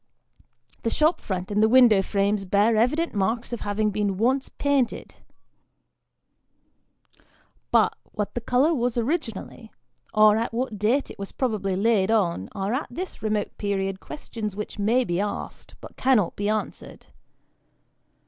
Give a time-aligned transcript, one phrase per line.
[0.81, 5.13] The shop front and the window frames bear evident marks of having been once painted;
[7.69, 9.71] but, what the colour was originally,
[10.11, 14.55] or at what date it was probably laid on, are at this remote period questions
[14.55, 17.05] which may be asked, but cannot be answered.